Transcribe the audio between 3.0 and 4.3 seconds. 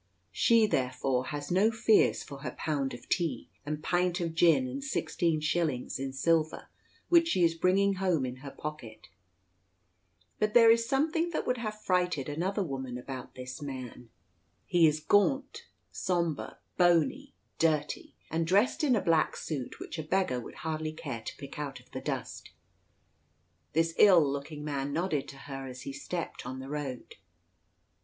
tea, and pint